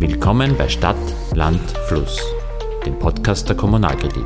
[0.00, 0.96] Willkommen bei Stadt,
[1.34, 2.18] Land, Fluss,
[2.86, 4.24] dem Podcast der Kommunalkredit.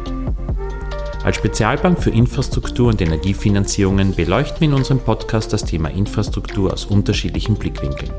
[1.25, 6.85] Als Spezialbank für Infrastruktur und Energiefinanzierungen beleuchten wir in unserem Podcast das Thema Infrastruktur aus
[6.85, 8.13] unterschiedlichen Blickwinkeln.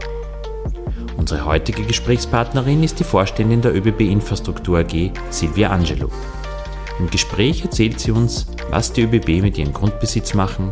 [1.16, 6.10] Unsere heutige Gesprächspartnerin ist die Vorständin der ÖBB Infrastruktur AG, Silvia Angelo.
[7.00, 10.72] Im Gespräch erzählt sie uns, was die ÖBB mit ihrem Grundbesitz machen,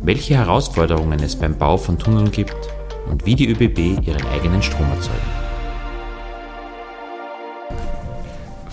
[0.00, 2.54] welche Herausforderungen es beim Bau von Tunneln gibt
[3.10, 5.39] und wie die ÖBB ihren eigenen Strom erzeugen.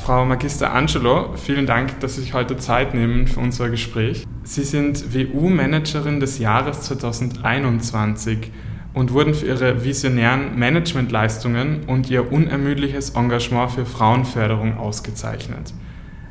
[0.07, 4.25] Frau Magister Angelo, vielen Dank, dass Sie sich heute Zeit nehmen für unser Gespräch.
[4.43, 8.53] Sie sind WU-Managerin des Jahres 2021
[8.93, 15.73] und wurden für Ihre visionären Managementleistungen und Ihr unermüdliches Engagement für Frauenförderung ausgezeichnet.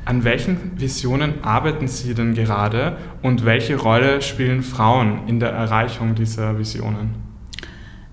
[0.05, 6.15] An welchen Visionen arbeiten Sie denn gerade und welche Rolle spielen Frauen in der Erreichung
[6.15, 7.27] dieser Visionen?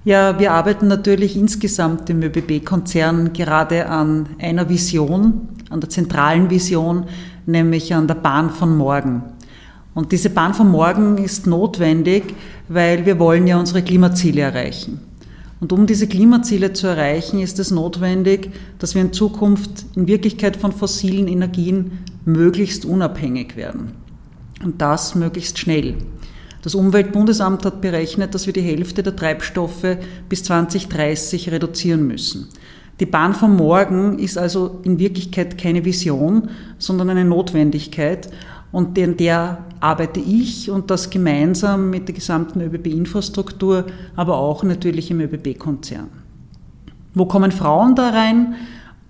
[0.04, 7.04] Ja, wir arbeiten natürlich insgesamt im ÖBB-Konzern gerade an einer Vision, an der zentralen Vision,
[7.46, 9.22] nämlich an der Bahn von morgen.
[9.94, 12.34] Und diese Bahn von morgen ist notwendig,
[12.68, 15.00] weil wir wollen ja unsere Klimaziele erreichen.
[15.60, 20.56] Und um diese Klimaziele zu erreichen, ist es notwendig, dass wir in Zukunft in Wirklichkeit
[20.56, 23.92] von fossilen Energien möglichst unabhängig werden.
[24.62, 25.96] Und das möglichst schnell.
[26.62, 32.48] Das Umweltbundesamt hat berechnet, dass wir die Hälfte der Treibstoffe bis 2030 reduzieren müssen.
[33.00, 38.30] Die Bahn von morgen ist also in Wirklichkeit keine Vision, sondern eine Notwendigkeit.
[38.70, 45.10] Und in der arbeite ich und das gemeinsam mit der gesamten ÖBB-Infrastruktur, aber auch natürlich
[45.10, 46.08] im ÖBB-Konzern.
[47.14, 48.54] Wo kommen Frauen da rein?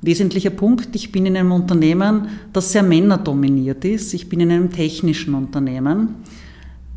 [0.02, 4.12] Wesentlicher Punkt, ich bin in einem Unternehmen, das sehr männerdominiert ist.
[4.12, 6.16] Ich bin in einem technischen Unternehmen.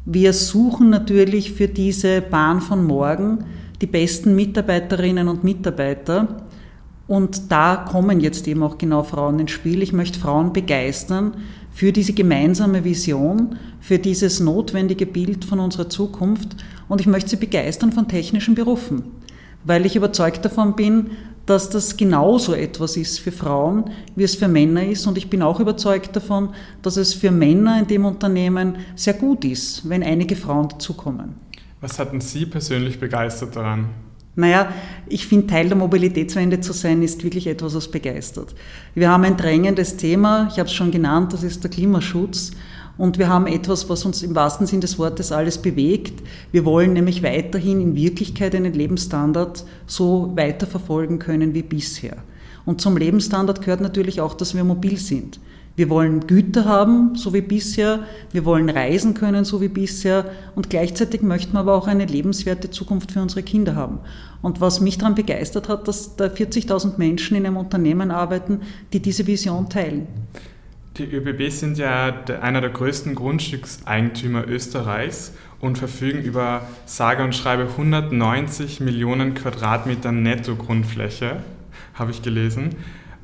[0.03, 3.45] Wir suchen natürlich für diese Bahn von morgen
[3.81, 6.46] die besten Mitarbeiterinnen und Mitarbeiter
[7.07, 9.81] und da kommen jetzt eben auch genau Frauen ins Spiel.
[9.81, 11.37] Ich möchte Frauen begeistern
[11.71, 16.57] für diese gemeinsame Vision, für dieses notwendige Bild von unserer Zukunft.
[16.89, 19.03] Und ich möchte sie begeistern von technischen Berufen,
[19.63, 21.11] weil ich überzeugt davon bin,
[21.45, 23.85] dass das genauso etwas ist für Frauen,
[24.17, 25.07] wie es für Männer ist.
[25.07, 26.49] Und ich bin auch überzeugt davon,
[26.81, 31.35] dass es für Männer in dem Unternehmen sehr gut ist, wenn einige Frauen dazukommen.
[31.79, 34.06] Was hatten Sie persönlich begeistert daran?
[34.37, 34.71] Naja,
[35.07, 38.53] ich finde, Teil der Mobilitätswende zu sein, ist wirklich etwas, was begeistert.
[38.93, 42.51] Wir haben ein drängendes Thema, ich habe es schon genannt, das ist der Klimaschutz.
[42.99, 46.21] Und wir haben etwas, was uns im wahrsten Sinn des Wortes alles bewegt.
[46.51, 52.17] Wir wollen nämlich weiterhin in Wirklichkeit einen Lebensstandard so weiterverfolgen können wie bisher.
[52.63, 55.39] Und zum Lebensstandard gehört natürlich auch, dass wir mobil sind.
[55.77, 57.99] Wir wollen Güter haben, so wie bisher.
[58.31, 60.25] Wir wollen reisen können, so wie bisher.
[60.55, 63.99] Und gleichzeitig möchten wir aber auch eine lebenswerte Zukunft für unsere Kinder haben.
[64.41, 68.61] Und was mich daran begeistert hat, dass da 40.000 Menschen in einem Unternehmen arbeiten,
[68.91, 70.07] die diese Vision teilen.
[70.97, 72.11] Die ÖBB sind ja
[72.41, 81.43] einer der größten Grundstückseigentümer Österreichs und verfügen über sage und schreibe 190 Millionen Quadratmeter Netto-Grundfläche,
[81.93, 82.77] habe ich gelesen.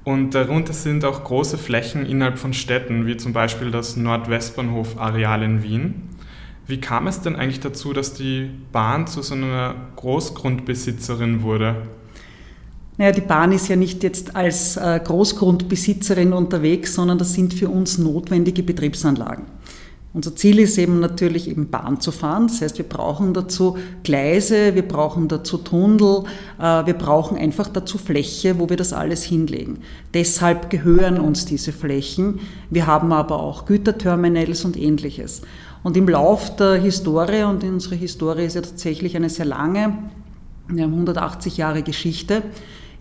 [0.03, 5.63] Und darunter sind auch große Flächen innerhalb von Städten, wie zum Beispiel das Nordwestbahnhof-Areal in
[5.63, 6.09] Wien.
[6.67, 11.75] Wie kam es denn eigentlich dazu, dass die Bahn zu so einer Großgrundbesitzerin wurde?
[12.97, 17.69] Naja, die Bahn ist ja nicht jetzt als äh, Großgrundbesitzerin unterwegs, sondern das sind für
[17.69, 19.45] uns notwendige Betriebsanlagen.
[20.13, 22.45] Unser Ziel ist eben natürlich eben Bahn zu fahren.
[22.47, 26.25] Das heißt, wir brauchen dazu Gleise, wir brauchen dazu Tunnel,
[26.59, 29.79] äh, wir brauchen einfach dazu Fläche, wo wir das alles hinlegen.
[30.13, 32.41] Deshalb gehören uns diese Flächen.
[32.69, 35.41] Wir haben aber auch Güterterminals und ähnliches.
[35.81, 39.97] Und im Lauf der Historie, und unsere Historie ist ja tatsächlich eine sehr lange,
[40.67, 42.43] wir haben 180 Jahre Geschichte,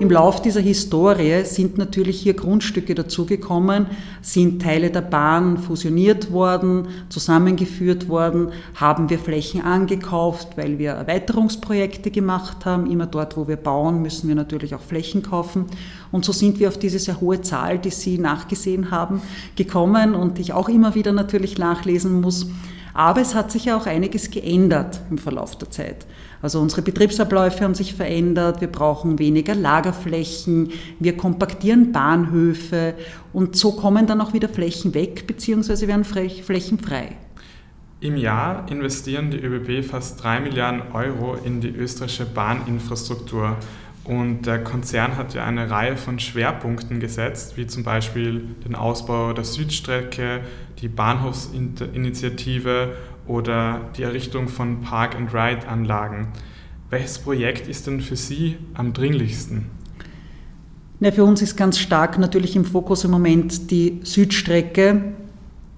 [0.03, 3.87] im Lauf dieser Historie sind natürlich hier Grundstücke dazugekommen,
[4.21, 12.11] sind Teile der Bahn fusioniert worden, zusammengeführt worden, haben wir Flächen angekauft, weil wir Erweiterungsprojekte
[12.11, 12.91] gemacht haben.
[12.91, 15.67] Immer dort, wo wir bauen, müssen wir natürlich auch Flächen kaufen.
[16.11, 19.23] Und so sind wir auf diese sehr hohe Zahl, die Sie nachgesehen haben,
[19.55, 22.49] gekommen und ich auch immer wieder natürlich nachlesen muss.
[22.93, 26.07] Aber es hat sich ja auch einiges geändert im Verlauf der Zeit.
[26.43, 32.95] Also unsere Betriebsabläufe haben sich verändert, wir brauchen weniger Lagerflächen, wir kompaktieren Bahnhöfe
[33.33, 37.17] und so kommen dann auch wieder Flächen weg, beziehungsweise werden Flächen frei.
[38.01, 43.57] Im Jahr investieren die ÖBB fast 3 Milliarden Euro in die österreichische Bahninfrastruktur.
[44.03, 49.33] Und der Konzern hat ja eine Reihe von Schwerpunkten gesetzt, wie zum Beispiel den Ausbau
[49.33, 50.41] der Südstrecke,
[50.81, 52.97] die Bahnhofsinitiative
[53.27, 56.29] oder die Errichtung von Park-and-Ride-Anlagen.
[56.91, 59.67] Welches Projekt ist denn für Sie am dringlichsten?
[61.01, 65.15] Ja, für uns ist ganz stark natürlich im Fokus im Moment die Südstrecke,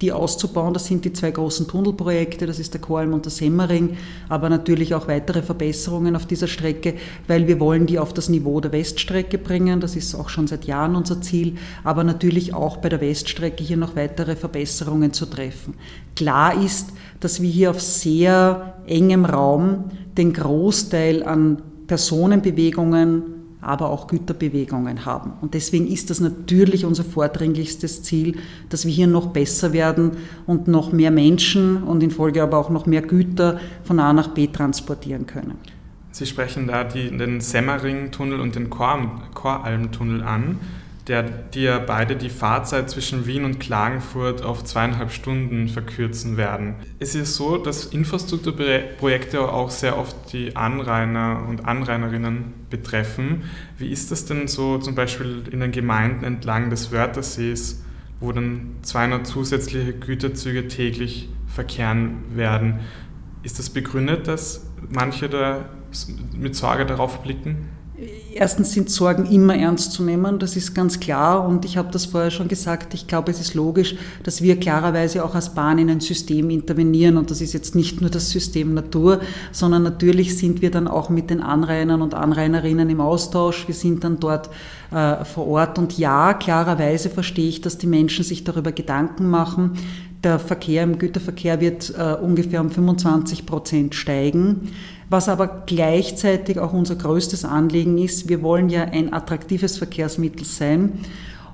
[0.00, 0.74] die auszubauen.
[0.74, 3.96] Das sind die zwei großen Tunnelprojekte, das ist der Koralm und der Semmering,
[4.28, 6.94] aber natürlich auch weitere Verbesserungen auf dieser Strecke,
[7.28, 9.80] weil wir wollen die auf das Niveau der Weststrecke bringen.
[9.80, 13.76] Das ist auch schon seit Jahren unser Ziel, aber natürlich auch bei der Weststrecke hier
[13.76, 15.74] noch weitere Verbesserungen zu treffen.
[16.16, 16.90] Klar ist,
[17.20, 19.84] dass wir hier auf sehr engem Raum
[20.16, 23.33] den Großteil an Personenbewegungen
[23.64, 25.32] aber auch Güterbewegungen haben.
[25.40, 28.36] Und deswegen ist das natürlich unser vordringlichstes Ziel,
[28.68, 30.12] dass wir hier noch besser werden
[30.46, 34.28] und noch mehr Menschen und in Folge aber auch noch mehr Güter von A nach
[34.28, 35.58] B transportieren können.
[36.12, 40.58] Sie sprechen da die, den Semmering-Tunnel und den Koralm-Tunnel an
[41.06, 46.76] der, ja beide die Fahrzeit zwischen Wien und Klagenfurt auf zweieinhalb Stunden verkürzen werden.
[46.98, 53.42] Es ist so, dass Infrastrukturprojekte auch sehr oft die Anrainer und Anrainerinnen betreffen.
[53.76, 57.84] Wie ist das denn so zum Beispiel in den Gemeinden entlang des Wörthersees,
[58.20, 62.80] wo dann 200 zusätzliche Güterzüge täglich verkehren werden?
[63.42, 65.68] Ist das begründet, dass manche da
[66.34, 67.68] mit Sorge darauf blicken?
[68.34, 71.46] Erstens sind Sorgen immer ernst zu nehmen, das ist ganz klar.
[71.46, 73.94] Und ich habe das vorher schon gesagt, ich glaube, es ist logisch,
[74.24, 77.16] dass wir klarerweise auch als Bahn in ein System intervenieren.
[77.16, 79.20] Und das ist jetzt nicht nur das System Natur,
[79.52, 83.68] sondern natürlich sind wir dann auch mit den Anrainern und Anrainerinnen im Austausch.
[83.68, 84.50] Wir sind dann dort
[84.90, 85.78] äh, vor Ort.
[85.78, 89.78] Und ja, klarerweise verstehe ich, dass die Menschen sich darüber Gedanken machen.
[90.24, 94.72] Der Verkehr im Güterverkehr wird äh, ungefähr um 25 Prozent steigen.
[95.14, 101.04] Was aber gleichzeitig auch unser größtes Anliegen ist, wir wollen ja ein attraktives Verkehrsmittel sein.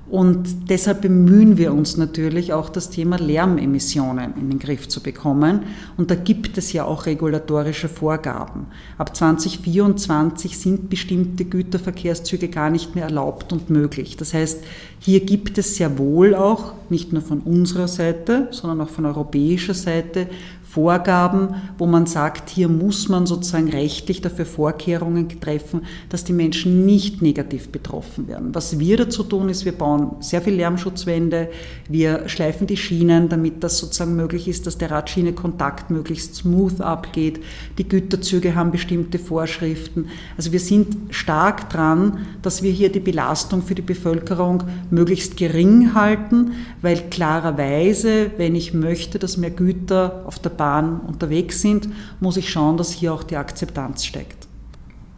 [0.09, 5.61] Und deshalb bemühen wir uns natürlich auch das Thema Lärmemissionen in den Griff zu bekommen.
[5.95, 8.65] Und da gibt es ja auch regulatorische Vorgaben.
[8.97, 14.17] Ab 2024 sind bestimmte Güterverkehrszüge gar nicht mehr erlaubt und möglich.
[14.17, 14.63] Das heißt,
[14.99, 19.75] hier gibt es sehr wohl auch, nicht nur von unserer Seite, sondern auch von europäischer
[19.75, 20.27] Seite,
[20.71, 26.85] Vorgaben, wo man sagt, hier muss man sozusagen rechtlich dafür Vorkehrungen treffen, dass die Menschen
[26.85, 28.55] nicht negativ betroffen werden.
[28.55, 31.49] Was wir dazu tun, ist, wir bauen sehr viel Lärmschutzwände,
[31.89, 37.41] wir schleifen die Schienen, damit das sozusagen möglich ist, dass der Radschiene-Kontakt möglichst smooth abgeht.
[37.77, 40.07] Die Güterzüge haben bestimmte Vorschriften.
[40.37, 45.93] Also wir sind stark dran, dass wir hier die Belastung für die Bevölkerung möglichst gering
[45.95, 52.37] halten, weil klarerweise, wenn ich möchte, dass mehr Güter auf der Bahn unterwegs sind, muss
[52.37, 54.47] ich schauen, dass hier auch die Akzeptanz steigt.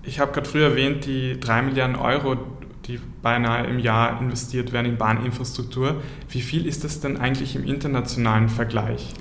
[0.02, 2.38] Ich habe gerade früher erwähnt, die drei Milliarden Euro,
[2.86, 6.02] die beinahe im Jahr investiert werden in Bahninfrastruktur.
[6.30, 9.14] Wie viel ist das denn eigentlich im internationalen Vergleich?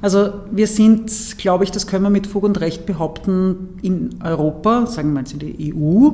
[0.00, 4.86] Also wir sind, glaube ich, das können wir mit Fug und Recht behaupten, in Europa,
[4.86, 6.10] sagen wir mal in der EU,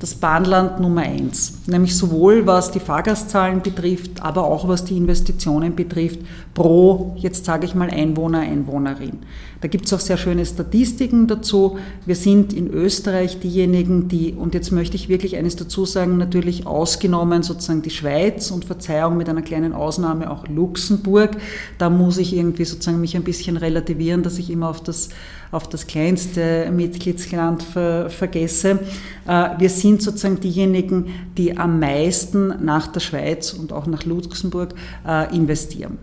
[0.00, 1.58] das Bahnland Nummer eins.
[1.66, 6.20] Nämlich sowohl was die Fahrgastzahlen betrifft, aber auch was die Investitionen betrifft,
[6.54, 9.18] pro, jetzt sage ich mal, Einwohner, Einwohnerin.
[9.60, 11.78] Da gibt es auch sehr schöne Statistiken dazu.
[12.06, 16.66] Wir sind in Österreich diejenigen, die, und jetzt möchte ich wirklich eines dazu sagen, natürlich
[16.66, 21.36] ausgenommen sozusagen die Schweiz und Verzeihung mit einer kleinen Ausnahme auch Luxemburg.
[21.76, 25.10] Da muss ich irgendwie sozusagen mich ein bisschen relativieren, dass ich immer auf das,
[25.50, 28.80] auf das kleinste Mitgliedsland ver, vergesse.
[29.26, 34.74] Äh, wir sind sozusagen diejenigen, die am meisten nach der Schweiz und auch nach Luxemburg
[35.06, 35.98] äh, investieren.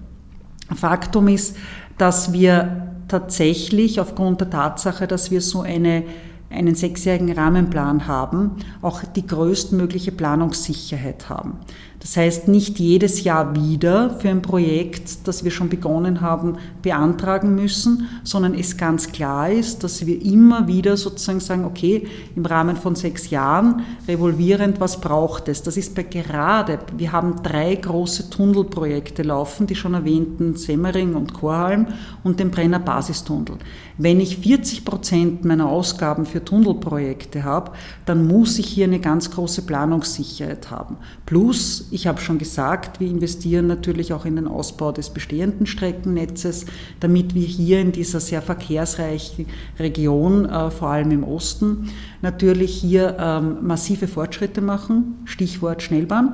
[0.76, 1.56] Faktum ist,
[1.98, 6.04] dass wir tatsächlich aufgrund der Tatsache, dass wir so eine,
[6.50, 11.60] einen sechsjährigen Rahmenplan haben, auch die größtmögliche Planungssicherheit haben.
[12.00, 17.56] Das heißt, nicht jedes Jahr wieder für ein Projekt, das wir schon begonnen haben, beantragen
[17.56, 22.76] müssen, sondern es ganz klar ist, dass wir immer wieder sozusagen sagen, okay, im Rahmen
[22.76, 25.64] von sechs Jahren revolvierend, was braucht es?
[25.64, 31.34] Das ist bei gerade, wir haben drei große Tunnelprojekte laufen, die schon erwähnten Semmering und
[31.34, 31.88] Chorhalm
[32.24, 33.58] und den Brenner Basistunnel.
[33.98, 37.72] Wenn ich 40 Prozent meiner Ausgaben für Tunnelprojekte habe,
[38.06, 40.98] dann muss ich hier eine ganz große Planungssicherheit haben.
[41.26, 46.66] Plus, ich habe schon gesagt, wir investieren natürlich auch in den Ausbau des bestehenden Streckennetzes,
[47.00, 49.46] damit wir hier in dieser sehr verkehrsreichen
[49.80, 51.90] Region, äh, vor allem im Osten,
[52.22, 55.16] natürlich hier ähm, massive Fortschritte machen.
[55.26, 56.34] Stichwort Schnellbahn.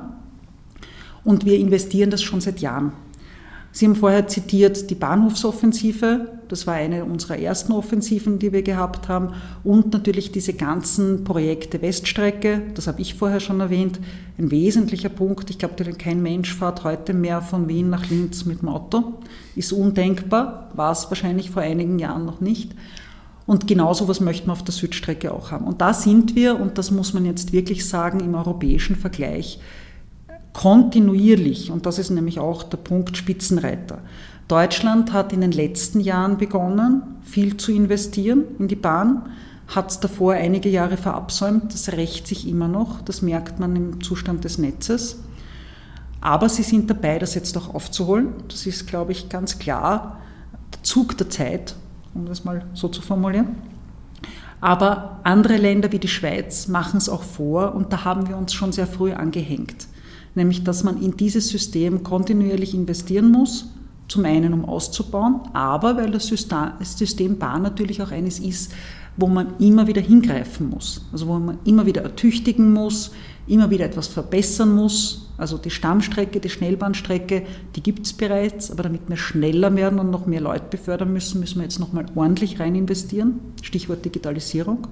[1.22, 2.92] Und wir investieren das schon seit Jahren.
[3.76, 9.08] Sie haben vorher zitiert die Bahnhofsoffensive, das war eine unserer ersten Offensiven, die wir gehabt
[9.08, 13.98] haben, und natürlich diese ganzen Projekte Weststrecke, das habe ich vorher schon erwähnt,
[14.38, 15.50] ein wesentlicher Punkt.
[15.50, 19.14] Ich glaube, kein Mensch fährt heute mehr von Wien nach Linz mit dem Auto,
[19.56, 22.76] ist undenkbar, war es wahrscheinlich vor einigen Jahren noch nicht.
[23.44, 25.66] Und genau so was möchten wir auf der Südstrecke auch haben.
[25.66, 29.58] Und da sind wir, und das muss man jetzt wirklich sagen, im europäischen Vergleich
[30.54, 33.98] kontinuierlich, und das ist nämlich auch der Punkt Spitzenreiter.
[34.48, 39.26] Deutschland hat in den letzten Jahren begonnen, viel zu investieren in die Bahn,
[39.66, 44.02] hat es davor einige Jahre verabsäumt, das rächt sich immer noch, das merkt man im
[44.02, 45.20] Zustand des Netzes.
[46.20, 48.28] Aber sie sind dabei, das jetzt auch aufzuholen.
[48.48, 50.20] Das ist, glaube ich, ganz klar
[50.72, 51.76] der Zug der Zeit,
[52.14, 53.56] um das mal so zu formulieren.
[54.60, 58.54] Aber andere Länder wie die Schweiz machen es auch vor und da haben wir uns
[58.54, 59.86] schon sehr früh angehängt.
[60.34, 63.66] Nämlich, dass man in dieses System kontinuierlich investieren muss,
[64.08, 68.72] zum einen um auszubauen, aber weil das System Bahn natürlich auch eines ist,
[69.16, 73.12] wo man immer wieder hingreifen muss, also wo man immer wieder ertüchtigen muss,
[73.46, 75.28] immer wieder etwas verbessern muss.
[75.36, 77.44] Also die Stammstrecke, die Schnellbahnstrecke,
[77.76, 81.40] die gibt es bereits, aber damit wir schneller werden und noch mehr Leute befördern müssen,
[81.40, 83.40] müssen wir jetzt nochmal ordentlich rein investieren.
[83.62, 84.86] Stichwort Digitalisierung.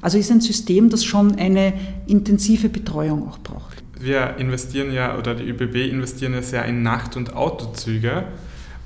[0.00, 1.74] Also ist ein System, das schon eine
[2.06, 3.79] intensive Betreuung auch braucht.
[4.00, 8.24] Wir investieren ja, oder die ÖBB investieren ja sehr in Nacht- und Autozüge.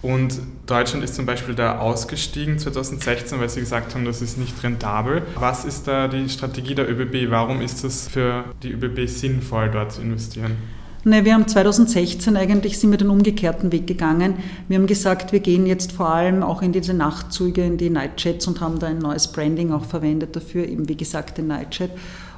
[0.02, 4.62] Und Deutschland ist zum Beispiel da ausgestiegen 2016, weil sie gesagt haben, das ist nicht
[4.62, 5.22] rentabel.
[5.36, 7.30] Was ist da die Strategie der ÖBB?
[7.30, 10.56] Warum ist es für die ÖBB sinnvoll, dort zu investieren?
[11.04, 14.36] Ne, wir haben 2016 eigentlich sind wir den umgekehrten Weg gegangen.
[14.68, 18.46] Wir haben gesagt, wir gehen jetzt vor allem auch in diese Nachtzüge, in die Nightjets
[18.46, 21.90] und haben da ein neues Branding auch verwendet dafür, eben wie gesagt den Nightjet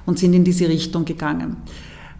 [0.04, 1.56] und sind in diese Richtung gegangen.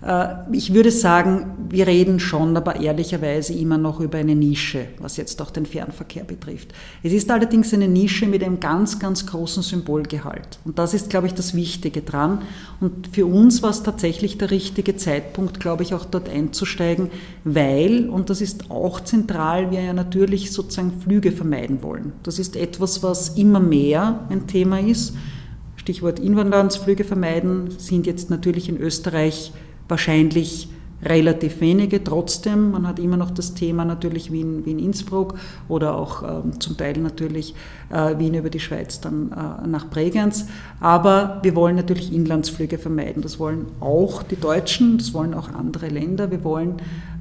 [0.06, 5.16] Äh, ich würde sagen, wir reden schon, aber ehrlicherweise immer noch über eine Nische, was
[5.16, 6.72] jetzt auch den Fernverkehr betrifft.
[7.02, 10.60] Es ist allerdings eine Nische mit einem ganz, ganz großen Symbolgehalt.
[10.64, 12.42] Und das ist, glaube ich, das Wichtige dran.
[12.80, 17.10] Und für uns war es tatsächlich der richtige Zeitpunkt, glaube ich, auch dort einzusteigen,
[17.44, 22.12] weil, und das ist auch zentral, wir ja natürlich sozusagen Flüge vermeiden wollen.
[22.22, 25.14] Das ist etwas, was immer mehr ein Thema ist.
[25.75, 29.52] Stichwort Inlandsflüge vermeiden sind jetzt natürlich in Österreich
[29.88, 30.68] wahrscheinlich
[31.02, 32.02] relativ wenige.
[32.02, 35.34] Trotzdem, man hat immer noch das Thema natürlich Wien, Wien Innsbruck
[35.68, 37.54] oder auch ähm, zum Teil natürlich
[37.90, 40.46] äh, Wien über die Schweiz dann äh, nach Bregenz.
[40.80, 43.22] Aber wir wollen natürlich Inlandsflüge vermeiden.
[43.22, 46.30] Das wollen auch die Deutschen, das wollen auch andere Länder.
[46.30, 46.76] Wir wollen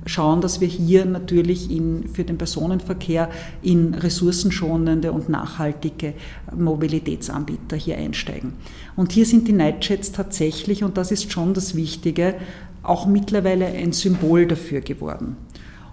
[0.06, 3.30] schauen, dass wir hier natürlich in, für den Personenverkehr
[3.62, 6.14] in ressourcenschonende und nachhaltige
[6.56, 8.54] Mobilitätsanbieter hier einsteigen.
[8.96, 12.36] Und hier sind die Nightjets tatsächlich, und das ist schon das Wichtige,
[12.84, 15.38] auch mittlerweile ein Symbol dafür geworden.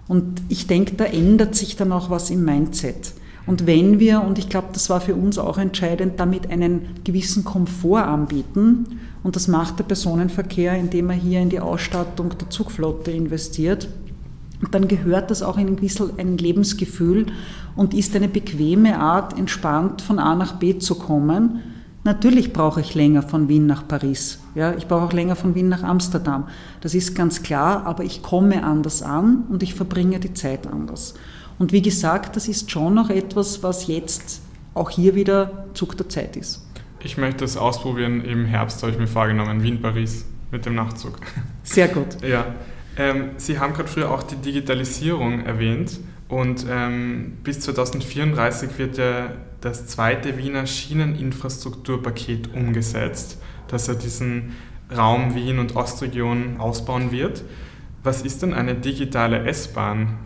[0.07, 3.13] Und ich denke, da ändert sich dann auch was im Mindset.
[3.45, 7.43] Und wenn wir, und ich glaube, das war für uns auch entscheidend, damit einen gewissen
[7.43, 13.11] Komfort anbieten, und das macht der Personenverkehr, indem er hier in die Ausstattung der Zugflotte
[13.11, 13.87] investiert,
[14.71, 17.27] dann gehört das auch in ein bisschen ein Lebensgefühl
[17.75, 21.61] und ist eine bequeme Art, entspannt von A nach B zu kommen
[22.05, 24.39] Natürlich brauche ich länger von Wien nach Paris.
[24.55, 26.49] Ja, ich brauche auch länger von Wien nach Amsterdam.
[26.81, 31.13] Das ist ganz klar, aber ich komme anders an und ich verbringe die Zeit anders.
[31.59, 34.41] Und wie gesagt, das ist schon noch etwas, was jetzt
[34.73, 36.67] auch hier wieder Zug der Zeit ist.
[36.99, 38.25] Ich möchte das ausprobieren.
[38.25, 41.19] Im Herbst habe ich mir vorgenommen, Wien-Paris mit dem Nachtzug.
[41.63, 42.21] Sehr gut.
[42.21, 42.47] ja.
[42.97, 45.99] Ähm, Sie haben gerade früher auch die Digitalisierung erwähnt.
[46.29, 54.53] Und ähm, bis 2034 wird ja das zweite Wiener Schieneninfrastrukturpaket umgesetzt, das ja diesen
[54.95, 57.43] Raum Wien und Ostregion ausbauen wird.
[58.03, 60.17] Was ist denn eine digitale S-Bahn?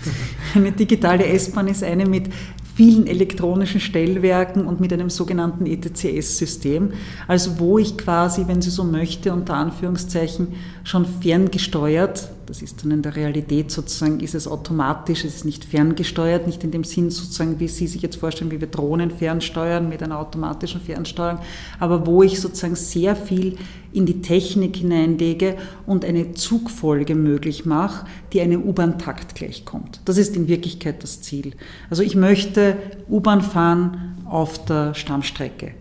[0.54, 2.30] Eine digitale S-Bahn ist eine mit
[2.78, 6.92] vielen elektronischen Stellwerken und mit einem sogenannten ETCS-System,
[7.26, 10.54] also wo ich quasi, wenn Sie so möchte, unter Anführungszeichen
[10.84, 15.66] schon ferngesteuert das ist dann in der Realität sozusagen, ist es automatisch, es ist nicht
[15.66, 19.86] ferngesteuert, nicht in dem Sinn sozusagen, wie Sie sich jetzt vorstellen, wie wir Drohnen fernsteuern
[19.86, 21.40] mit einer automatischen Fernsteuerung,
[21.78, 23.58] aber wo ich sozusagen sehr viel
[23.92, 25.56] in die Technik hineinlege
[25.86, 30.00] und eine Zugfolge möglich mache, die einem U-Bahn-Takt gleichkommt.
[30.06, 31.52] Das ist in Wirklichkeit das Ziel.
[31.90, 32.67] Also ich möchte
[33.08, 35.72] U-Bahn fahren auf der Stammstrecke.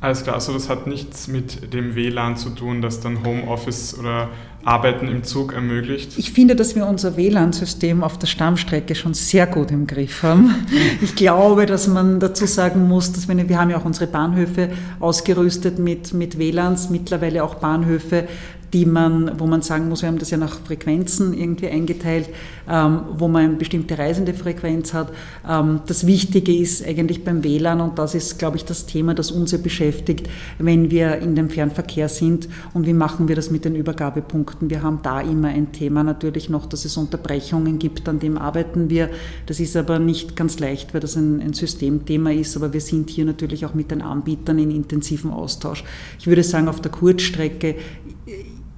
[0.00, 4.28] Alles klar, also das hat nichts mit dem WLAN zu tun, das dann Homeoffice oder
[4.64, 6.18] Arbeiten im Zug ermöglicht?
[6.18, 10.54] Ich finde, dass wir unser WLAN-System auf der Stammstrecke schon sehr gut im Griff haben.
[11.00, 14.70] Ich glaube, dass man dazu sagen muss, dass wir, wir haben ja auch unsere Bahnhöfe
[15.00, 18.28] ausgerüstet mit, mit WLANs, mittlerweile auch Bahnhöfe,
[18.72, 22.28] die man, wo man sagen muss, wir haben das ja nach Frequenzen irgendwie eingeteilt,
[22.68, 25.10] ähm, wo man eine bestimmte reisende Frequenz hat.
[25.48, 29.30] Ähm, das Wichtige ist eigentlich beim WLAN, und das ist, glaube ich, das Thema, das
[29.30, 33.64] uns ja beschäftigt, wenn wir in dem Fernverkehr sind und wie machen wir das mit
[33.64, 34.68] den Übergabepunkten.
[34.68, 38.90] Wir haben da immer ein Thema natürlich noch, dass es Unterbrechungen gibt, an dem arbeiten
[38.90, 39.08] wir.
[39.46, 43.08] Das ist aber nicht ganz leicht, weil das ein, ein Systemthema ist, aber wir sind
[43.10, 45.84] hier natürlich auch mit den Anbietern in intensiven Austausch.
[46.18, 47.76] Ich würde sagen, auf der Kurzstrecke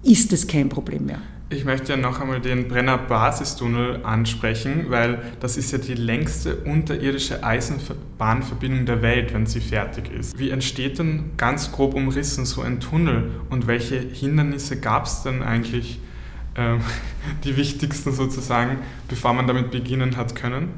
[0.02, 1.20] ist es kein Problem mehr.
[1.52, 6.58] Ich möchte ja noch einmal den Brenner Basistunnel ansprechen, weil das ist ja die längste
[6.58, 10.38] unterirdische Eisenbahnverbindung der Welt, wenn sie fertig ist.
[10.38, 15.42] Wie entsteht denn ganz grob umrissen so ein Tunnel und welche Hindernisse gab es denn
[15.42, 15.98] eigentlich,
[16.54, 16.76] äh,
[17.44, 18.78] die wichtigsten sozusagen,
[19.08, 20.68] bevor man damit beginnen hat können?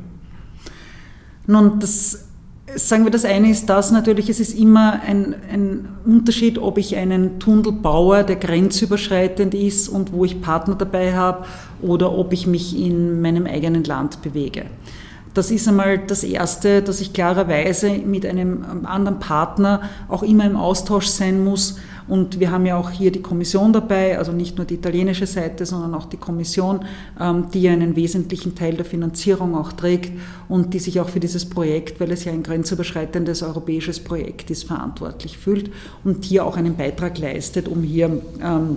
[1.47, 2.29] Nun, das
[2.75, 6.97] Sagen wir, das eine ist das natürlich, es ist immer ein, ein, Unterschied, ob ich
[6.97, 11.45] einen Tunnel baue, der grenzüberschreitend ist und wo ich Partner dabei habe,
[11.81, 14.67] oder ob ich mich in meinem eigenen Land bewege.
[15.35, 20.57] Das ist einmal das Erste, dass ich klarerweise mit einem anderen Partner auch immer im
[20.57, 21.79] Austausch sein muss.
[22.07, 25.65] Und wir haben ja auch hier die Kommission dabei, also nicht nur die italienische Seite,
[25.65, 26.81] sondern auch die Kommission,
[27.19, 30.13] ähm, die ja einen wesentlichen Teil der Finanzierung auch trägt
[30.49, 34.65] und die sich auch für dieses Projekt, weil es ja ein grenzüberschreitendes europäisches Projekt ist,
[34.65, 35.71] verantwortlich fühlt
[36.05, 38.77] und hier auch einen Beitrag leistet, um hier ähm,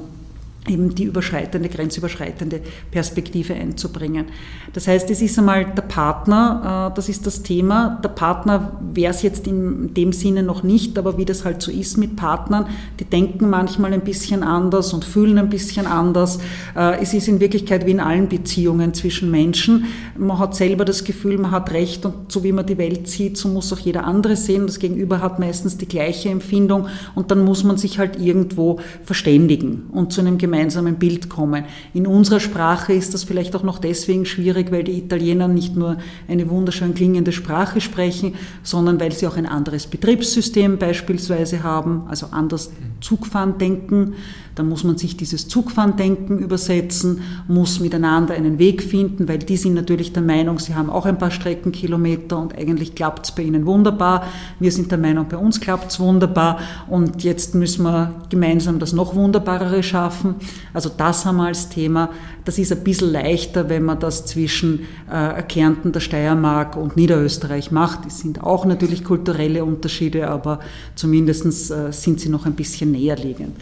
[0.68, 4.26] eben die überschreitende, grenzüberschreitende Perspektive einzubringen.
[4.74, 8.00] Das heißt, es ist einmal der Partner, äh, das ist das Thema.
[8.04, 11.72] Der Partner wäre es jetzt in dem Sinne noch nicht, aber wie das halt so
[11.72, 12.68] ist mit Partnern,
[13.00, 16.40] die denken manchmal ein bisschen anders und fühlen ein bisschen anders.
[16.76, 19.86] Äh, es ist in Wirklichkeit wie in allen Beziehungen zwischen Menschen.
[20.18, 23.38] Man hat selber das Gefühl, man hat Recht und so wie man die Welt sieht,
[23.38, 24.66] so muss auch jeder andere sehen.
[24.66, 29.84] Das Gegenüber hat meistens die gleiche Empfindung und dann muss man sich halt irgendwo verständigen
[29.92, 31.66] und zu einem gemeinsamen gemeinsamen Bild kommen.
[31.94, 35.98] In unserer Sprache ist das vielleicht auch noch deswegen schwierig, weil die Italiener nicht nur
[36.30, 42.28] eine wunderschön klingende Sprache sprechen, sondern weil sie auch ein anderes Betriebssystem beispielsweise haben, also
[42.32, 42.72] anders
[43.02, 44.14] Zugfahren denken.
[44.56, 49.74] Dann muss man sich dieses Zugfahren-Denken übersetzen, muss miteinander einen Weg finden, weil die sind
[49.74, 53.66] natürlich der Meinung, sie haben auch ein paar Streckenkilometer und eigentlich klappt es bei ihnen
[53.66, 54.24] wunderbar.
[54.60, 58.94] Wir sind der Meinung, bei uns klappt es wunderbar und jetzt müssen wir gemeinsam das
[58.94, 60.36] noch Wunderbarere schaffen.
[60.74, 62.10] Also das haben wir als Thema.
[62.46, 67.72] Das ist ein bisschen leichter, wenn man das zwischen äh, Kärnten, der Steiermark und Niederösterreich
[67.72, 68.06] macht.
[68.06, 70.60] Es sind auch natürlich kulturelle Unterschiede, aber
[70.96, 73.58] zumindest äh, sind sie noch ein bisschen näher liegend.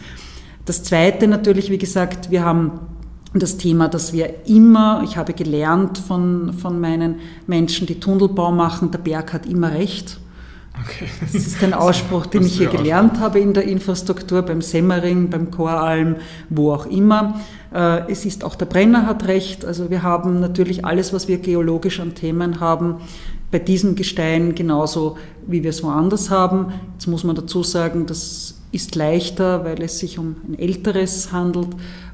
[0.64, 2.80] Das Zweite natürlich, wie gesagt, wir haben
[3.34, 8.90] das Thema, dass wir immer, ich habe gelernt von, von meinen Menschen, die Tunnelbau machen,
[8.90, 10.20] der Berg hat immer recht.
[10.82, 11.06] Okay.
[11.20, 15.50] Das ist ein Ausspruch, den ich hier gelernt habe in der Infrastruktur, beim Semmering, beim
[15.50, 16.16] Choralm,
[16.48, 17.40] wo auch immer.
[17.72, 19.64] Äh, es ist auch der Brenner hat recht.
[19.64, 22.96] Also wir haben natürlich alles, was wir geologisch an Themen haben,
[23.52, 26.72] bei diesem Gestein genauso, wie wir es woanders haben.
[26.94, 31.68] Jetzt muss man dazu sagen, das ist leichter, weil es sich um ein älteres handelt.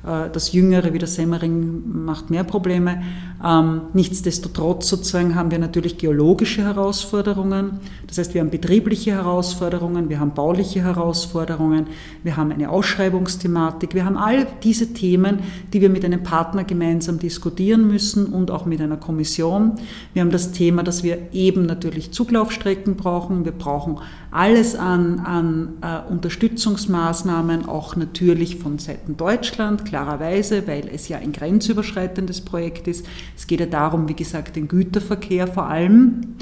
[0.07, 3.03] Äh, das Jüngere wie der Semmering macht mehr Probleme.
[3.45, 7.81] Ähm, nichtsdestotrotz sozusagen haben wir natürlich geologische Herausforderungen.
[8.07, 11.87] Das heißt, wir haben betriebliche Herausforderungen, wir haben bauliche Herausforderungen,
[12.23, 15.41] wir haben eine Ausschreibungsthematik, wir haben all diese Themen,
[15.73, 19.73] die wir mit einem Partner gemeinsam diskutieren müssen und auch mit einer Kommission.
[20.13, 23.45] Wir haben das Thema, dass wir eben natürlich Zuglaufstrecken brauchen.
[23.45, 31.09] Wir brauchen alles an, an äh, Unterstützungsmaßnahmen, auch natürlich von Seiten Deutschland, klarerweise, weil es
[31.09, 33.05] ja ein grenzüberschreitendes Projekt ist.
[33.37, 36.37] Es geht ja darum, wie gesagt, den Güterverkehr vor allem,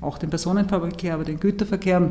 [0.00, 2.10] auch den Personenverkehr, aber den Güterverkehr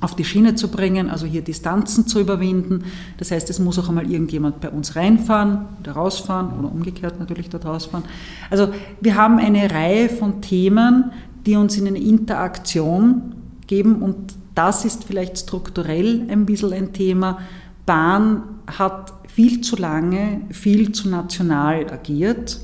[0.00, 2.84] auf die Schiene zu bringen, also hier Distanzen zu überwinden.
[3.18, 7.50] Das heißt, es muss auch einmal irgendjemand bei uns reinfahren oder rausfahren oder umgekehrt natürlich
[7.50, 8.04] dort rausfahren.
[8.50, 8.68] Also
[9.00, 11.12] wir haben eine Reihe von Themen,
[11.46, 13.34] die uns in eine Interaktion
[13.66, 17.38] geben und das ist vielleicht strukturell ein bisschen ein Thema.
[17.84, 22.58] Bahn hat viel zu lange, viel zu national agiert.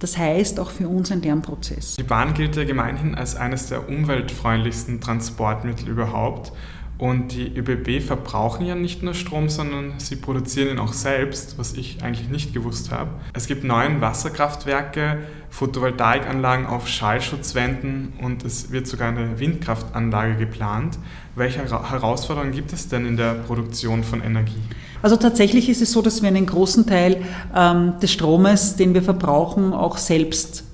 [0.00, 1.94] Das heißt auch für uns ein Lernprozess.
[1.94, 6.52] Die Bahn gilt ja gemeinhin als eines der umweltfreundlichsten Transportmittel überhaupt.
[6.98, 11.74] Und die ÖBB verbrauchen ja nicht nur Strom, sondern sie produzieren ihn auch selbst, was
[11.74, 13.10] ich eigentlich nicht gewusst habe.
[13.32, 15.18] Es gibt neun Wasserkraftwerke,
[15.50, 20.98] Photovoltaikanlagen auf Schallschutzwänden und es wird sogar eine Windkraftanlage geplant.
[21.36, 24.62] Welche Herausforderungen gibt es denn in der Produktion von Energie?
[25.02, 27.22] Also tatsächlich ist es so, dass wir einen großen Teil
[27.54, 30.64] ähm, des Stromes, den wir verbrauchen, auch selbst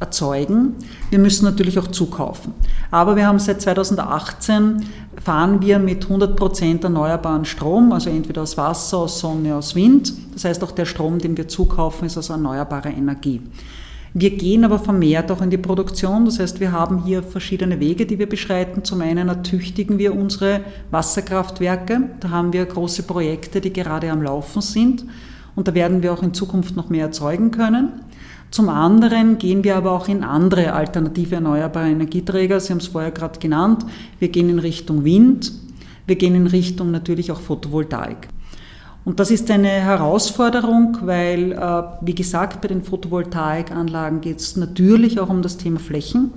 [0.00, 0.76] erzeugen.
[1.10, 2.54] Wir müssen natürlich auch zukaufen.
[2.90, 4.84] Aber wir haben seit 2018
[5.22, 10.12] fahren wir mit 100 Prozent erneuerbaren Strom, also entweder aus Wasser, aus Sonne, aus Wind.
[10.32, 13.42] Das heißt, auch der Strom, den wir zukaufen, ist aus erneuerbarer Energie.
[14.20, 16.24] Wir gehen aber vermehrt auch in die Produktion.
[16.24, 18.82] Das heißt, wir haben hier verschiedene Wege, die wir beschreiten.
[18.82, 22.00] Zum einen ertüchtigen wir unsere Wasserkraftwerke.
[22.18, 25.04] Da haben wir große Projekte, die gerade am Laufen sind.
[25.54, 27.92] Und da werden wir auch in Zukunft noch mehr erzeugen können.
[28.50, 32.58] Zum anderen gehen wir aber auch in andere alternative erneuerbare Energieträger.
[32.58, 33.86] Sie haben es vorher gerade genannt.
[34.18, 35.52] Wir gehen in Richtung Wind.
[36.08, 38.26] Wir gehen in Richtung natürlich auch Photovoltaik.
[39.04, 45.18] Und das ist eine Herausforderung, weil, äh, wie gesagt, bei den Photovoltaikanlagen geht es natürlich
[45.18, 46.30] auch um das Thema Flächen.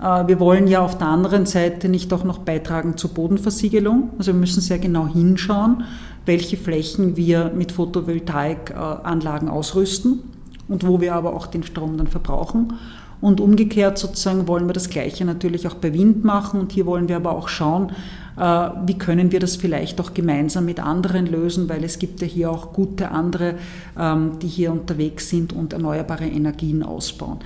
[0.00, 4.10] Äh, wir wollen ja auf der anderen Seite nicht auch noch beitragen zur Bodenversiegelung.
[4.18, 5.84] Also wir müssen sehr genau hinschauen,
[6.26, 10.20] welche Flächen wir mit Photovoltaikanlagen ausrüsten
[10.68, 12.74] und wo wir aber auch den Strom dann verbrauchen.
[13.20, 16.60] Und umgekehrt sozusagen wollen wir das Gleiche natürlich auch bei Wind machen.
[16.60, 17.92] Und hier wollen wir aber auch schauen,
[18.36, 22.50] wie können wir das vielleicht auch gemeinsam mit anderen lösen, weil es gibt ja hier
[22.50, 23.54] auch gute andere,
[23.98, 27.38] ähm, die hier unterwegs sind und erneuerbare Energien ausbauen.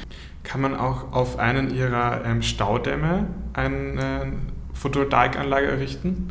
[0.44, 4.32] Kann man auch auf einen Ihrer ähm, Staudämme eine
[4.72, 6.28] Photovoltaikanlage errichten?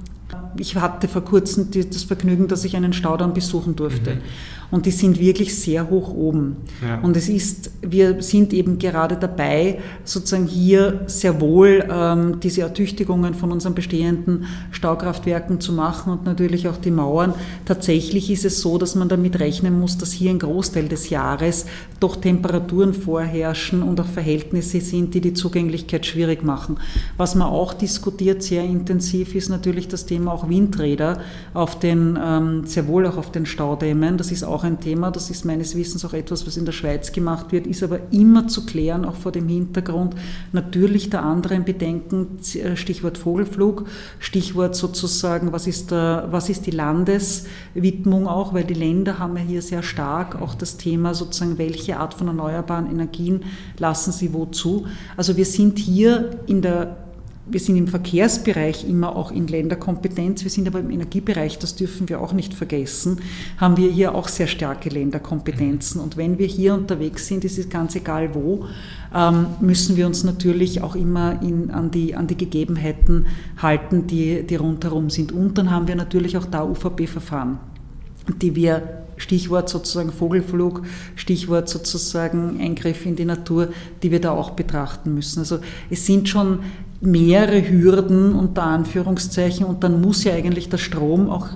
[0.60, 4.16] Ich hatte vor kurzem das Vergnügen, dass ich einen Staudamm besuchen durfte.
[4.16, 4.22] Mhm.
[4.70, 6.58] Und die sind wirklich sehr hoch oben.
[6.86, 7.00] Ja.
[7.00, 13.34] Und es ist, wir sind eben gerade dabei, sozusagen hier sehr wohl ähm, diese Ertüchtigungen
[13.34, 17.34] von unseren bestehenden Staukraftwerken zu machen und natürlich auch die Mauern.
[17.66, 21.66] Tatsächlich ist es so, dass man damit rechnen muss, dass hier ein Großteil des Jahres
[22.02, 26.78] doch Temperaturen vorherrschen und auch Verhältnisse sind, die die Zugänglichkeit schwierig machen.
[27.16, 31.22] Was man auch diskutiert sehr intensiv ist natürlich das Thema auch Windräder
[31.54, 34.18] auf den, ähm, sehr wohl auch auf den Staudämmen.
[34.18, 37.12] Das ist auch ein Thema, das ist meines Wissens auch etwas, was in der Schweiz
[37.12, 40.16] gemacht wird, ist aber immer zu klären, auch vor dem Hintergrund
[40.52, 43.86] natürlich der anderen Bedenken, äh, Stichwort Vogelflug,
[44.20, 49.44] Stichwort sozusagen, was ist, der, was ist die Landeswidmung auch, weil die Länder haben ja
[49.44, 53.44] hier sehr stark auch das Thema sozusagen, welche Art von erneuerbaren Energien
[53.78, 54.86] lassen sie wozu.
[55.16, 57.07] Also wir sind hier in der
[57.50, 62.10] wir sind im Verkehrsbereich immer auch in Länderkompetenz, wir sind aber im Energiebereich, das dürfen
[62.10, 63.20] wir auch nicht vergessen,
[63.58, 66.02] haben wir hier auch sehr starke Länderkompetenzen.
[66.02, 68.66] Und wenn wir hier unterwegs sind, ist es ganz egal wo,
[69.16, 73.28] ähm, müssen wir uns natürlich auch immer in, an, die, an die Gegebenheiten
[73.62, 75.32] halten, die, die rundherum sind.
[75.32, 77.60] Und dann haben wir natürlich auch da UVB-Verfahren,
[78.42, 80.84] die wir Stichwort sozusagen Vogelflug,
[81.16, 83.70] Stichwort sozusagen Eingriff in die Natur,
[84.04, 85.40] die wir da auch betrachten müssen.
[85.40, 86.60] Also es sind schon
[87.02, 91.50] mehrere Hürden unter Anführungszeichen und dann muss ja eigentlich der Strom auch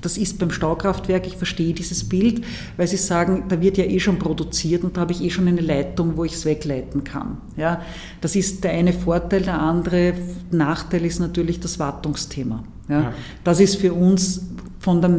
[0.00, 2.44] das ist beim Staukraftwerk, ich verstehe dieses Bild,
[2.76, 5.48] weil Sie sagen, da wird ja eh schon produziert und da habe ich eh schon
[5.48, 7.38] eine Leitung, wo ich es wegleiten kann.
[7.56, 7.82] Ja,
[8.20, 10.14] das ist der eine Vorteil, der andere
[10.50, 12.62] Nachteil ist natürlich das Wartungsthema.
[12.88, 13.12] Ja, ja.
[13.44, 14.46] Das ist für uns,
[14.78, 15.10] von der,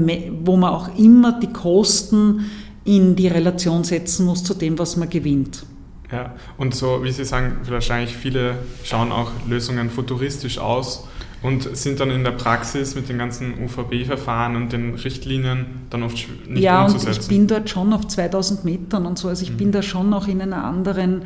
[0.43, 2.45] wo man auch immer die Kosten
[2.85, 5.65] in die Relation setzen muss zu dem, was man gewinnt.
[6.11, 11.07] Ja, und so, wie Sie sagen, wahrscheinlich viele schauen auch Lösungen futuristisch aus
[11.41, 16.15] und sind dann in der Praxis mit den ganzen UVB-Verfahren und den Richtlinien dann oft
[16.47, 17.05] nicht ja, umzusetzen.
[17.05, 19.57] Ja, und ich bin dort schon auf 2000 Metern und so, also ich mhm.
[19.57, 21.23] bin da schon noch in einer anderen,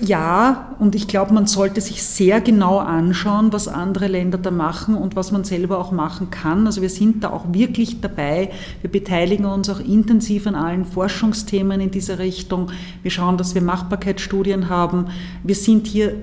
[0.00, 4.96] ja, und ich glaube, man sollte sich sehr genau anschauen, was andere Länder da machen
[4.96, 6.66] und was man selber auch machen kann.
[6.66, 8.50] Also wir sind da auch wirklich dabei.
[8.80, 12.70] Wir beteiligen uns auch intensiv an allen Forschungsthemen in dieser Richtung.
[13.02, 15.06] Wir schauen, dass wir Machbarkeitsstudien haben.
[15.44, 16.14] Wir sind hier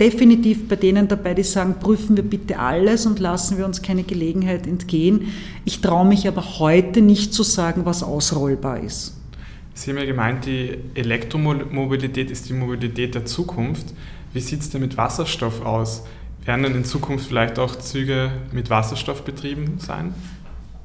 [0.00, 4.02] definitiv bei denen dabei, die sagen, prüfen wir bitte alles und lassen wir uns keine
[4.02, 5.32] Gelegenheit entgehen.
[5.66, 9.21] Ich traue mich aber heute nicht zu sagen, was ausrollbar ist.
[9.74, 13.94] Sie haben ja gemeint, die Elektromobilität ist die Mobilität der Zukunft.
[14.32, 16.04] Wie sieht es denn mit Wasserstoff aus?
[16.44, 20.14] Werden denn in Zukunft vielleicht auch Züge mit Wasserstoff betrieben sein?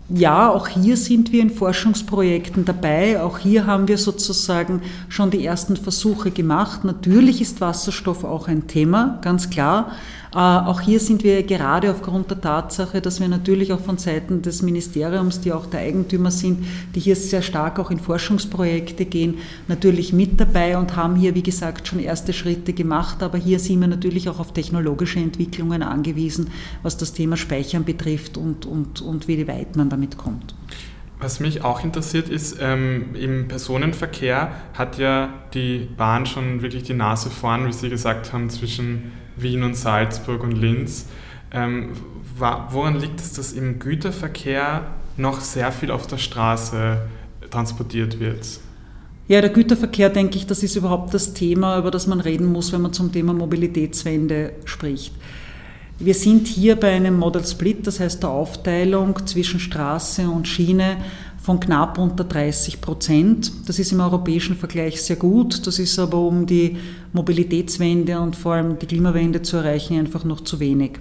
[0.09, 3.21] Ja, auch hier sind wir in Forschungsprojekten dabei.
[3.21, 6.85] Auch hier haben wir sozusagen schon die ersten Versuche gemacht.
[6.85, 9.91] Natürlich ist Wasserstoff auch ein Thema, ganz klar.
[10.37, 14.43] Äh, auch hier sind wir gerade aufgrund der Tatsache, dass wir natürlich auch von Seiten
[14.43, 19.39] des Ministeriums, die auch der Eigentümer sind, die hier sehr stark auch in Forschungsprojekte gehen,
[19.67, 23.23] natürlich mit dabei und haben hier, wie gesagt, schon erste Schritte gemacht.
[23.23, 26.51] Aber hier sind wir natürlich auch auf technologische Entwicklungen angewiesen,
[26.83, 30.53] was das Thema Speichern betrifft und, und, und wie weit man damit kommt.
[31.19, 36.93] Was mich auch interessiert ist, ähm, im Personenverkehr hat ja die Bahn schon wirklich die
[36.93, 41.07] Nase vorn, wie Sie gesagt haben, zwischen Wien und Salzburg und Linz.
[41.51, 41.91] Ähm,
[42.37, 47.01] woran liegt es, dass im Güterverkehr noch sehr viel auf der Straße
[47.49, 48.59] transportiert wird?
[49.27, 52.71] Ja, der Güterverkehr, denke ich, das ist überhaupt das Thema, über das man reden muss,
[52.71, 55.13] wenn man zum Thema Mobilitätswende spricht.
[55.99, 60.97] Wir sind hier bei einem Model Split, das heißt der Aufteilung zwischen Straße und Schiene
[61.47, 63.69] von knapp unter 30 Prozent.
[63.69, 65.65] Das ist im europäischen Vergleich sehr gut.
[65.65, 66.75] Das ist aber, um die
[67.13, 70.99] Mobilitätswende und vor allem die Klimawende zu erreichen, einfach noch zu wenig.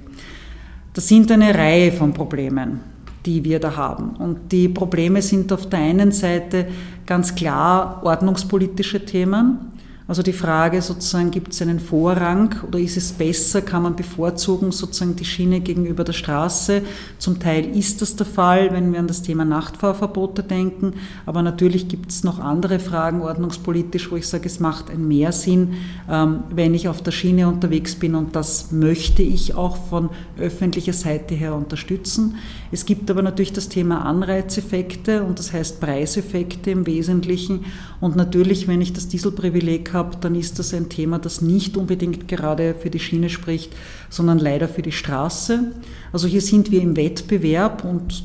[0.95, 2.79] Das sind eine Reihe von Problemen,
[3.27, 4.11] die wir da haben.
[4.21, 6.69] Und die Probleme sind auf der einen Seite
[7.07, 9.73] ganz klar ordnungspolitische Themen.
[10.09, 14.71] Also die Frage sozusagen, gibt es einen Vorrang oder ist es besser, kann man bevorzugen
[14.71, 16.83] sozusagen die Schiene gegenüber der Straße?
[17.19, 20.93] Zum Teil ist das der Fall, wenn wir an das Thema Nachtfahrverbote denken,
[21.27, 25.33] aber natürlich gibt es noch andere Fragen ordnungspolitisch, wo ich sage, es macht ein mehr
[25.33, 25.75] Sinn,
[26.09, 30.93] ähm, wenn ich auf der Schiene unterwegs bin und das möchte ich auch von öffentlicher
[30.93, 32.37] Seite her unterstützen.
[32.71, 37.65] Es gibt aber natürlich das Thema Anreizeffekte und das heißt Preiseffekte im Wesentlichen
[38.01, 42.29] und natürlich, wenn ich das Dieselprivileg habe, dann ist das ein Thema, das nicht unbedingt
[42.29, 43.75] gerade für die Schiene spricht,
[44.11, 45.73] sondern leider für die Straße.
[46.13, 48.25] Also hier sind wir im Wettbewerb und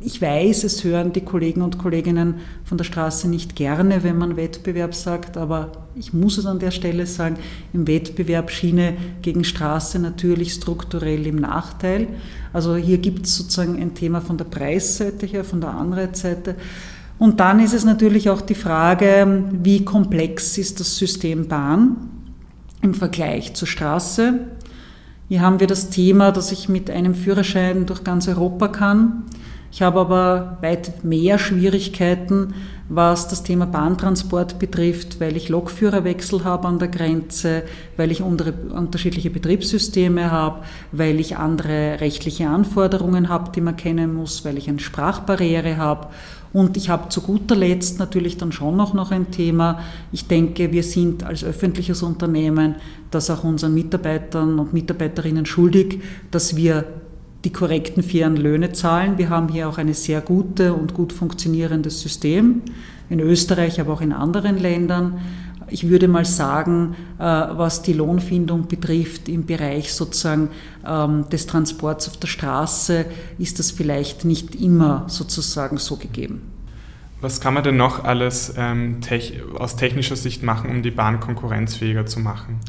[0.00, 4.36] ich weiß, es hören die Kollegen und Kolleginnen von der Straße nicht gerne, wenn man
[4.36, 7.36] Wettbewerb sagt, aber ich muss es an der Stelle sagen,
[7.72, 12.06] im Wettbewerb Schiene gegen Straße natürlich strukturell im Nachteil.
[12.52, 16.54] Also hier gibt es sozusagen ein Thema von der Preisseite her, von der Anreizseite.
[17.18, 21.96] Und dann ist es natürlich auch die Frage, wie komplex ist das System Bahn
[22.80, 24.34] im Vergleich zur Straße.
[25.28, 29.24] Hier haben wir das Thema, dass ich mit einem Führerschein durch ganz Europa kann.
[29.70, 32.54] Ich habe aber weit mehr Schwierigkeiten,
[32.88, 37.64] was das Thema Bahntransport betrifft, weil ich Lokführerwechsel habe an der Grenze,
[37.98, 44.46] weil ich unterschiedliche Betriebssysteme habe, weil ich andere rechtliche Anforderungen habe, die man kennen muss,
[44.46, 46.08] weil ich eine Sprachbarriere habe
[46.58, 49.78] und ich habe zu guter Letzt natürlich dann schon noch, noch ein Thema.
[50.10, 52.74] Ich denke, wir sind als öffentliches Unternehmen
[53.12, 56.00] das auch unseren Mitarbeitern und Mitarbeiterinnen schuldig,
[56.32, 56.84] dass wir
[57.44, 59.18] die korrekten, fairen Löhne zahlen.
[59.18, 62.62] Wir haben hier auch ein sehr gute und gut funktionierendes System
[63.08, 65.20] in Österreich, aber auch in anderen Ländern.
[65.70, 70.50] Ich würde mal sagen, äh, was die Lohnfindung betrifft im Bereich sozusagen
[70.86, 73.06] ähm, des Transports auf der Straße,
[73.38, 76.42] ist das vielleicht nicht immer sozusagen so gegeben.
[77.20, 79.00] Was kann man denn noch alles ähm,
[79.58, 82.60] aus technischer Sicht machen, um die Bahn konkurrenzfähiger zu machen?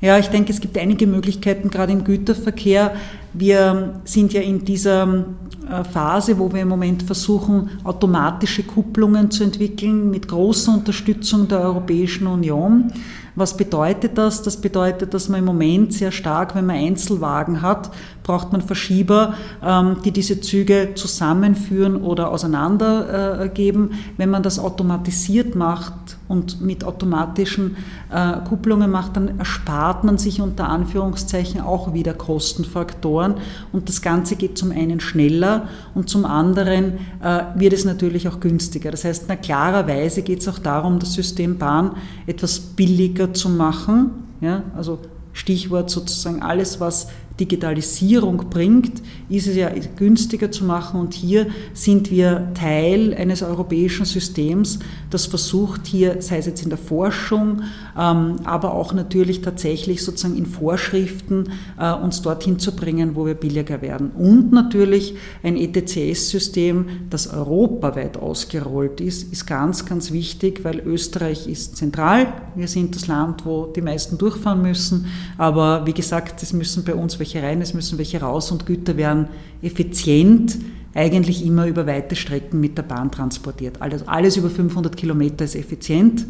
[0.00, 2.94] Ja, ich denke, es gibt einige Möglichkeiten, gerade im Güterverkehr.
[3.32, 5.24] Wir sind ja in dieser
[5.70, 11.60] äh, Phase, wo wir im Moment versuchen, automatische Kupplungen zu entwickeln mit großer Unterstützung der
[11.60, 12.92] Europäischen Union.
[13.36, 14.42] Was bedeutet das?
[14.42, 17.90] Das bedeutet, dass man im Moment sehr stark, wenn man Einzelwagen hat,
[18.26, 19.34] braucht man Verschieber,
[19.64, 23.92] ähm, die diese Züge zusammenführen oder auseinandergeben.
[24.16, 25.94] Wenn man das automatisiert macht
[26.26, 27.76] und mit automatischen
[28.12, 33.34] äh, Kupplungen macht, dann erspart man sich unter Anführungszeichen auch wieder Kostenfaktoren
[33.72, 38.40] und das Ganze geht zum einen schneller und zum anderen äh, wird es natürlich auch
[38.40, 38.90] günstiger.
[38.90, 41.92] Das heißt, na klarerweise geht es auch darum, das System Bahn
[42.26, 44.10] etwas billiger zu machen.
[44.40, 44.98] Ja, also
[45.32, 51.00] Stichwort sozusagen alles, was Digitalisierung bringt, ist es ja günstiger zu machen.
[51.00, 54.78] Und hier sind wir Teil eines europäischen Systems,
[55.10, 57.62] das versucht hier, sei es jetzt in der Forschung,
[57.98, 63.34] ähm, aber auch natürlich tatsächlich sozusagen in Vorschriften äh, uns dorthin zu bringen, wo wir
[63.34, 64.10] billiger werden.
[64.10, 71.76] Und natürlich ein ETCS-System, das europaweit ausgerollt ist, ist ganz, ganz wichtig, weil Österreich ist
[71.76, 72.32] zentral.
[72.54, 75.06] Wir sind das Land, wo die meisten durchfahren müssen.
[75.38, 78.66] Aber wie gesagt, es müssen bei uns welche welche rein, es müssen welche raus und
[78.66, 79.28] Güter werden
[79.62, 80.56] effizient
[80.94, 83.82] eigentlich immer über weite Strecken mit der Bahn transportiert.
[83.82, 86.24] Also alles über 500 Kilometer ist effizient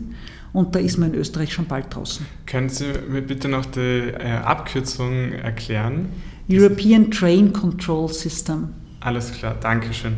[0.53, 2.27] und da ist man in Österreich schon bald draußen.
[2.47, 6.09] Können Sie mir bitte noch die äh, Abkürzung erklären?
[6.51, 8.71] European Train Control System.
[9.01, 10.15] Alles klar, danke schön.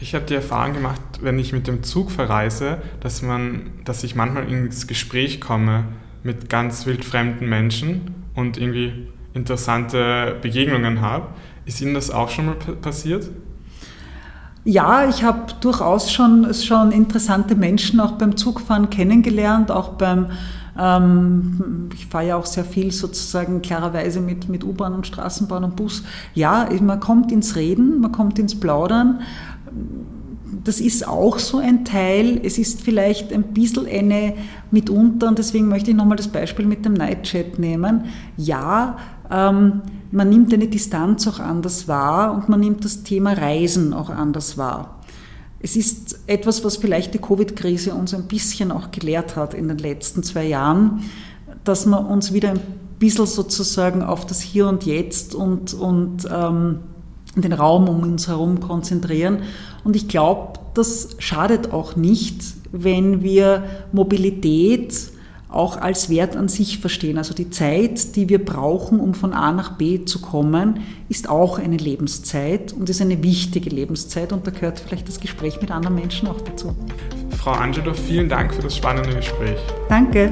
[0.00, 4.14] Ich habe die Erfahrung gemacht, wenn ich mit dem Zug verreise, dass, man, dass ich
[4.14, 5.84] manchmal ins Gespräch komme
[6.22, 11.28] mit ganz wildfremden Menschen und irgendwie interessante Begegnungen habe.
[11.64, 13.30] Ist Ihnen das auch schon mal passiert?
[14.64, 20.30] Ja, ich habe durchaus schon, schon interessante Menschen auch beim Zugfahren kennengelernt, auch beim
[20.78, 25.76] ähm, ich fahre ja auch sehr viel sozusagen klarerweise mit, mit U-Bahn und Straßenbahn und
[25.76, 26.02] Bus.
[26.34, 29.20] Ja, man kommt ins Reden, man kommt ins Plaudern.
[30.64, 32.40] Das ist auch so ein Teil.
[32.44, 34.34] Es ist vielleicht ein bisschen eine
[34.70, 38.04] mitunter, und deswegen möchte ich nochmal das Beispiel mit dem Nightchat nehmen.
[38.36, 38.96] Ja,
[39.30, 39.82] ähm,
[40.12, 44.56] man nimmt eine Distanz auch anders wahr und man nimmt das Thema Reisen auch anders
[44.56, 45.00] wahr.
[45.60, 49.78] es ist etwas, was vielleicht die Covid-Krise uns ein bisschen auch gelehrt hat in den
[49.78, 51.02] letzten zwei Jahren,
[51.64, 52.60] dass wir uns wieder ein
[52.98, 56.80] bisschen sozusagen auf das Hier und Jetzt und, und ähm,
[57.42, 59.42] den Raum um uns herum konzentrieren.
[59.84, 64.94] Und ich glaube, das schadet auch nicht, wenn wir Mobilität
[65.48, 67.18] auch als Wert an sich verstehen.
[67.18, 71.58] Also die Zeit, die wir brauchen, um von A nach B zu kommen, ist auch
[71.58, 75.94] eine Lebenszeit und ist eine wichtige Lebenszeit und da gehört vielleicht das Gespräch mit anderen
[75.94, 76.74] Menschen auch dazu.
[77.38, 79.58] Frau Angelo, vielen Dank für das spannende Gespräch.
[79.88, 80.30] Danke.